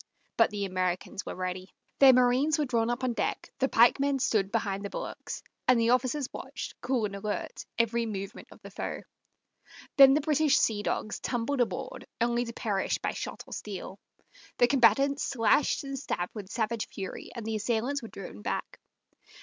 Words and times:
But 0.35 0.49
the 0.49 0.65
Americans 0.65 1.27
were 1.27 1.35
ready. 1.35 1.69
Their 1.99 2.11
marines 2.11 2.57
were 2.57 2.65
drawn 2.65 2.89
up 2.89 3.03
on 3.03 3.13
deck, 3.13 3.51
the 3.59 3.69
pikemen 3.69 4.17
stood 4.17 4.51
behind 4.51 4.83
the 4.83 4.89
bulwarks, 4.89 5.43
and 5.67 5.79
the 5.79 5.91
officers 5.91 6.27
watched, 6.33 6.73
cool 6.81 7.05
and 7.05 7.15
alert, 7.15 7.63
every 7.77 8.07
movement 8.07 8.47
of 8.51 8.59
the 8.63 8.71
foe. 8.71 9.01
Then 9.97 10.15
the 10.15 10.21
British 10.21 10.57
sea 10.57 10.81
dogs 10.81 11.19
tumbled 11.19 11.61
aboard, 11.61 12.07
only 12.19 12.45
to 12.45 12.53
perish 12.53 12.97
by 12.97 13.11
shot 13.11 13.43
or 13.45 13.53
steel. 13.53 13.99
The 14.57 14.65
combatants 14.67 15.23
slashed 15.23 15.83
and 15.83 15.99
stabbed 15.99 16.33
with 16.33 16.49
savage 16.49 16.87
fury, 16.87 17.29
and 17.35 17.45
the 17.45 17.55
assailants 17.55 18.01
were 18.01 18.07
driven 18.07 18.41
back. 18.41 18.79